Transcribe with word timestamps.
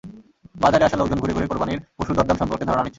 বাজারে 0.55 0.83
আসা 0.85 0.97
লোকজন 0.97 1.17
ঘুরে 1.19 1.33
ঘুরে 1.33 1.47
কোরবানির 1.47 1.79
পশুর 1.97 2.15
দরদাম 2.15 2.37
সম্পর্কে 2.37 2.65
ধারণা 2.65 2.83
নিচ্ছেন। 2.83 2.89